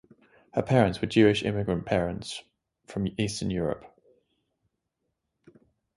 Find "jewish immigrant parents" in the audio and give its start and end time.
1.05-2.41